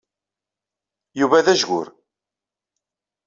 [1.19, 1.87] Yuba d ajgur.